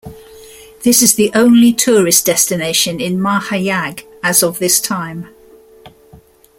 [0.81, 5.27] This is the only tourist destination in Mahayag as of this time.